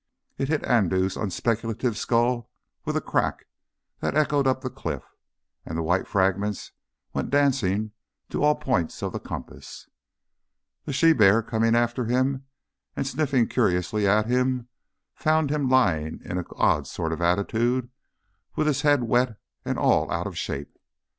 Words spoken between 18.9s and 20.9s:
wet and all out of shape.